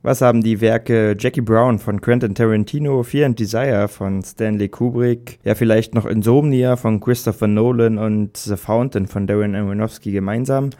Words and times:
Was 0.00 0.20
haben 0.20 0.44
die 0.44 0.60
Werke 0.60 1.16
Jackie 1.18 1.40
Brown 1.40 1.80
von 1.80 2.00
Quentin 2.00 2.32
Tarantino, 2.32 3.02
Fear 3.02 3.26
and 3.26 3.40
Desire 3.40 3.88
von 3.88 4.22
Stanley 4.22 4.68
Kubrick, 4.68 5.40
ja 5.42 5.56
vielleicht 5.56 5.92
noch 5.92 6.06
Insomnia 6.06 6.76
von 6.76 7.00
Christopher 7.00 7.48
Nolan 7.48 7.98
und 7.98 8.36
The 8.36 8.56
Fountain 8.56 9.08
von 9.08 9.26
Darren 9.26 9.56
Aronofsky 9.56 10.12
gemeinsam? 10.12 10.70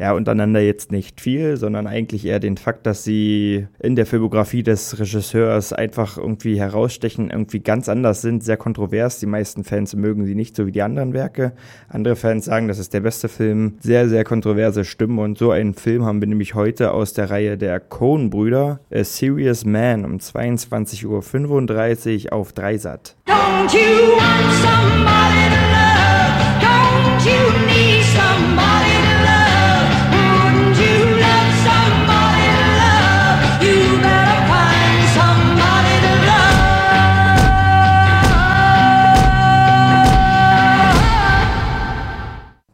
ja, 0.00 0.14
untereinander 0.14 0.60
jetzt 0.60 0.92
nicht 0.92 1.20
viel, 1.20 1.58
sondern 1.58 1.86
eigentlich 1.86 2.24
eher 2.24 2.40
den 2.40 2.56
Fakt, 2.56 2.86
dass 2.86 3.04
sie 3.04 3.66
in 3.80 3.96
der 3.96 4.06
Filmografie 4.06 4.62
des 4.62 4.98
Regisseurs 4.98 5.74
einfach 5.74 6.16
irgendwie 6.16 6.58
herausstechen, 6.58 7.28
irgendwie 7.28 7.60
ganz 7.60 7.86
anders 7.90 8.22
sind, 8.22 8.42
sehr 8.42 8.56
kontrovers. 8.56 9.18
Die 9.18 9.26
meisten 9.26 9.62
Fans 9.62 9.94
mögen 9.94 10.24
sie 10.24 10.34
nicht, 10.34 10.56
so 10.56 10.66
wie 10.66 10.72
die 10.72 10.80
anderen 10.80 11.12
Werke. 11.12 11.52
Andere 11.90 12.16
Fans 12.16 12.46
sagen, 12.46 12.66
das 12.66 12.78
ist 12.78 12.94
der 12.94 13.00
beste 13.00 13.28
Film. 13.28 13.74
Sehr, 13.80 14.08
sehr 14.08 14.24
kontroverse 14.24 14.86
Stimmen 14.86 15.18
und 15.18 15.36
so 15.36 15.50
einen 15.50 15.74
Film 15.74 16.06
haben 16.06 16.22
wir 16.22 16.28
nämlich 16.28 16.54
heute 16.54 16.94
aus 16.94 17.12
der 17.12 17.28
Reihe 17.28 17.58
der 17.58 17.78
Coen-Brüder, 17.78 18.59
A 18.90 19.04
Serious 19.04 19.64
Man 19.64 20.04
um 20.04 20.18
22.35 20.18 22.26
Uhr 22.26 22.32
auf 22.32 22.52
Dreisat. 22.52 23.16
Don't 23.26 23.72
you 23.72 24.16
want 24.16 24.52
somebody 24.62 25.50
to 25.50 25.69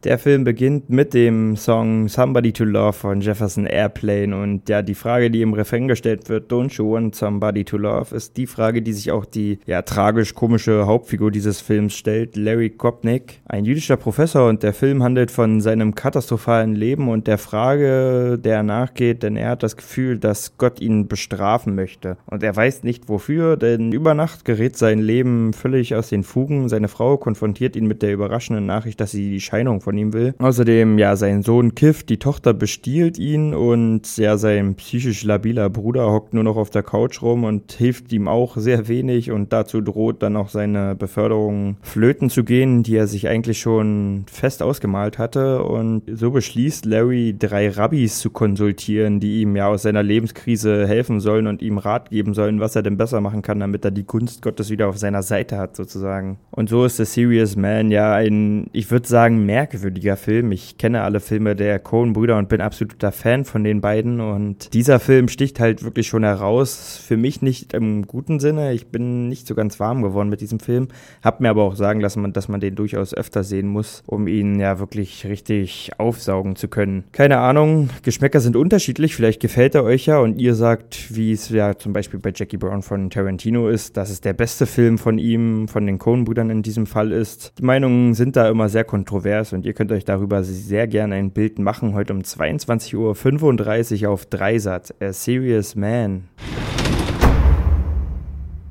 Der 0.07 0.17
Film 0.17 0.45
beginnt 0.45 0.89
mit 0.89 1.13
dem 1.13 1.57
Song 1.57 2.07
Somebody 2.07 2.53
to 2.53 2.63
Love 2.63 2.93
von 2.93 3.19
Jefferson 3.19 3.65
Airplane. 3.65 4.41
Und 4.41 4.69
ja, 4.69 4.81
die 4.81 4.95
Frage, 4.95 5.29
die 5.29 5.41
im 5.41 5.53
Refrain 5.53 5.89
gestellt 5.89 6.29
wird, 6.29 6.49
Don't 6.49 6.73
you 6.77 6.93
want 6.93 7.13
somebody 7.13 7.65
to 7.65 7.75
love, 7.75 8.15
ist 8.15 8.37
die 8.37 8.47
Frage, 8.47 8.81
die 8.81 8.93
sich 8.93 9.11
auch 9.11 9.25
die 9.25 9.59
ja 9.65 9.81
tragisch-komische 9.81 10.85
Hauptfigur 10.85 11.29
dieses 11.29 11.59
Films 11.59 11.93
stellt, 11.93 12.37
Larry 12.37 12.69
Kopnick, 12.69 13.41
ein 13.47 13.65
jüdischer 13.65 13.97
Professor. 13.97 14.47
Und 14.47 14.63
der 14.63 14.73
Film 14.73 15.03
handelt 15.03 15.29
von 15.29 15.59
seinem 15.59 15.93
katastrophalen 15.93 16.73
Leben 16.73 17.09
und 17.09 17.27
der 17.27 17.37
Frage, 17.37 18.39
der 18.41 18.55
er 18.55 18.63
nachgeht, 18.63 19.23
denn 19.23 19.35
er 19.35 19.49
hat 19.49 19.63
das 19.63 19.75
Gefühl, 19.75 20.19
dass 20.19 20.57
Gott 20.57 20.79
ihn 20.79 21.09
bestrafen 21.09 21.75
möchte. 21.75 22.15
Und 22.27 22.43
er 22.43 22.55
weiß 22.55 22.83
nicht 22.83 23.09
wofür, 23.09 23.57
denn 23.57 23.91
über 23.91 24.13
Nacht 24.13 24.45
gerät 24.45 24.77
sein 24.77 24.99
Leben 24.99 25.51
völlig 25.51 25.95
aus 25.95 26.07
den 26.07 26.23
Fugen, 26.23 26.69
seine 26.69 26.87
Frau 26.87 27.17
konfrontiert 27.17 27.75
ihn 27.75 27.87
mit 27.87 28.01
der 28.01 28.13
überraschenden 28.13 28.65
Nachricht, 28.65 29.01
dass 29.01 29.11
sie 29.11 29.29
die 29.29 29.41
Scheidung 29.41 29.81
von 29.81 29.96
ihm 29.97 30.13
will. 30.13 30.33
Außerdem, 30.39 30.97
ja, 30.97 31.15
sein 31.15 31.41
Sohn 31.41 31.75
Kiff, 31.75 32.03
die 32.03 32.17
Tochter 32.17 32.53
bestiehlt 32.53 33.17
ihn 33.17 33.53
und 33.53 34.17
ja, 34.17 34.37
sein 34.37 34.75
psychisch 34.75 35.23
labiler 35.23 35.69
Bruder 35.69 36.11
hockt 36.11 36.33
nur 36.33 36.43
noch 36.43 36.57
auf 36.57 36.69
der 36.69 36.83
Couch 36.83 37.21
rum 37.21 37.43
und 37.43 37.71
hilft 37.71 38.11
ihm 38.11 38.27
auch 38.27 38.57
sehr 38.57 38.87
wenig 38.87 39.31
und 39.31 39.53
dazu 39.53 39.81
droht 39.81 40.21
dann 40.21 40.35
auch 40.35 40.49
seine 40.49 40.95
Beförderung 40.95 41.77
flöten 41.81 42.29
zu 42.29 42.43
gehen, 42.43 42.83
die 42.83 42.95
er 42.95 43.07
sich 43.07 43.27
eigentlich 43.27 43.59
schon 43.59 44.25
fest 44.31 44.61
ausgemalt 44.61 45.17
hatte 45.17 45.63
und 45.63 46.03
so 46.11 46.31
beschließt 46.31 46.85
Larry, 46.85 47.35
drei 47.37 47.69
Rabbis 47.69 48.19
zu 48.19 48.29
konsultieren, 48.29 49.19
die 49.19 49.41
ihm 49.41 49.55
ja 49.55 49.67
aus 49.67 49.83
seiner 49.83 50.03
Lebenskrise 50.03 50.87
helfen 50.87 51.19
sollen 51.19 51.47
und 51.47 51.61
ihm 51.61 51.77
Rat 51.77 52.09
geben 52.09 52.33
sollen, 52.33 52.59
was 52.59 52.75
er 52.75 52.83
denn 52.83 52.97
besser 52.97 53.21
machen 53.21 53.41
kann, 53.41 53.59
damit 53.59 53.85
er 53.85 53.91
die 53.91 54.05
Gunst 54.05 54.41
Gottes 54.41 54.69
wieder 54.69 54.87
auf 54.87 54.97
seiner 54.97 55.23
Seite 55.23 55.57
hat 55.57 55.75
sozusagen. 55.75 56.37
Und 56.51 56.69
so 56.69 56.85
ist 56.85 56.97
The 56.97 57.05
Serious 57.05 57.55
Man 57.55 57.91
ja 57.91 58.13
ein, 58.13 58.67
ich 58.73 58.91
würde 58.91 59.07
sagen, 59.07 59.45
merkwürdig 59.45 59.76
merkwürdiger 59.77 60.17
Film. 60.17 60.51
Ich 60.51 60.77
kenne 60.77 61.01
alle 61.01 61.19
Filme 61.19 61.55
der 61.55 61.79
Coen-Brüder 61.79 62.37
und 62.37 62.49
bin 62.49 62.61
absoluter 62.61 63.11
Fan 63.11 63.45
von 63.45 63.63
den 63.63 63.81
beiden. 63.81 64.19
Und 64.19 64.73
dieser 64.73 64.99
Film 64.99 65.27
sticht 65.27 65.59
halt 65.59 65.83
wirklich 65.83 66.07
schon 66.07 66.23
heraus. 66.23 67.01
Für 67.05 67.17
mich 67.17 67.41
nicht 67.41 67.73
im 67.73 68.05
guten 68.05 68.39
Sinne. 68.39 68.73
Ich 68.73 68.87
bin 68.87 69.29
nicht 69.29 69.47
so 69.47 69.55
ganz 69.55 69.79
warm 69.79 70.01
geworden 70.01 70.29
mit 70.29 70.41
diesem 70.41 70.59
Film. 70.59 70.87
Hab 71.21 71.39
mir 71.39 71.49
aber 71.49 71.63
auch 71.63 71.75
sagen 71.75 72.01
lassen, 72.01 72.33
dass 72.33 72.47
man 72.47 72.59
den 72.59 72.75
durchaus 72.75 73.13
öfter 73.13 73.43
sehen 73.43 73.67
muss, 73.67 74.03
um 74.05 74.27
ihn 74.27 74.59
ja 74.59 74.79
wirklich 74.79 75.25
richtig 75.25 75.91
aufsaugen 75.97 76.55
zu 76.55 76.67
können. 76.67 77.05
Keine 77.11 77.37
Ahnung. 77.39 77.89
Geschmäcker 78.03 78.39
sind 78.39 78.55
unterschiedlich. 78.55 79.15
Vielleicht 79.15 79.41
gefällt 79.41 79.75
er 79.75 79.83
euch 79.83 80.05
ja 80.05 80.19
und 80.19 80.39
ihr 80.39 80.55
sagt, 80.55 81.15
wie 81.15 81.31
es 81.31 81.49
ja 81.49 81.77
zum 81.77 81.93
Beispiel 81.93 82.19
bei 82.19 82.31
Jackie 82.35 82.57
Brown 82.57 82.81
von 82.81 83.09
Tarantino 83.09 83.69
ist, 83.69 83.97
dass 83.97 84.09
es 84.09 84.21
der 84.21 84.33
beste 84.33 84.65
Film 84.65 84.97
von 84.97 85.17
ihm, 85.17 85.67
von 85.67 85.85
den 85.85 85.97
Coen-Brüdern 85.97 86.49
in 86.49 86.61
diesem 86.61 86.85
Fall 86.85 87.11
ist. 87.11 87.53
Die 87.59 87.63
Meinungen 87.63 88.13
sind 88.13 88.35
da 88.35 88.49
immer 88.49 88.69
sehr 88.69 88.83
kontrovers 88.83 89.53
und 89.53 89.65
ihr 89.67 89.73
könnt 89.73 89.91
euch 89.91 90.05
darüber 90.05 90.43
sehr 90.43 90.87
gerne 90.87 91.15
ein 91.15 91.31
Bild 91.31 91.59
machen. 91.59 91.93
Heute 91.93 92.13
um 92.13 92.21
22.35 92.21 94.03
Uhr 94.03 94.09
auf 94.09 94.25
Dreisat. 94.25 94.95
A 95.01 95.11
Serious 95.11 95.75
Man. 95.75 96.29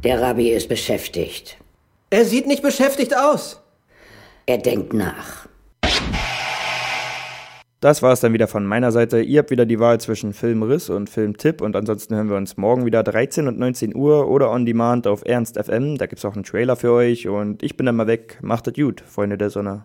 Der 0.02 0.20
Rabbi 0.20 0.50
ist 0.50 0.68
beschäftigt. 0.68 1.58
Er 2.08 2.24
sieht 2.24 2.46
nicht 2.46 2.62
beschäftigt 2.62 3.14
aus. 3.16 3.62
Er 4.46 4.58
denkt 4.58 4.94
nach. 4.94 5.46
Das 7.80 8.02
war 8.02 8.12
es 8.12 8.20
dann 8.20 8.32
wieder 8.32 8.48
von 8.48 8.64
meiner 8.64 8.90
Seite. 8.90 9.20
Ihr 9.20 9.40
habt 9.40 9.50
wieder 9.50 9.66
die 9.66 9.78
Wahl 9.78 10.00
zwischen 10.00 10.32
Filmriss 10.32 10.88
und 10.88 11.10
Filmtipp 11.10 11.60
und 11.60 11.76
ansonsten 11.76 12.14
hören 12.14 12.30
wir 12.30 12.36
uns 12.36 12.56
morgen 12.56 12.86
wieder 12.86 13.02
13 13.02 13.48
und 13.48 13.58
19 13.58 13.94
Uhr 13.94 14.28
oder 14.28 14.50
on 14.50 14.64
demand 14.64 15.06
auf 15.06 15.26
Ernst 15.26 15.62
FM. 15.62 15.98
Da 15.98 16.06
gibt 16.06 16.20
es 16.20 16.24
auch 16.24 16.34
einen 16.34 16.44
Trailer 16.44 16.76
für 16.76 16.92
euch 16.92 17.28
und 17.28 17.62
ich 17.62 17.76
bin 17.76 17.84
dann 17.84 17.96
mal 17.96 18.06
weg. 18.06 18.38
Macht 18.40 18.66
es 18.68 18.74
gut, 18.74 19.02
Freunde 19.02 19.36
der 19.36 19.50
Sonne. 19.50 19.84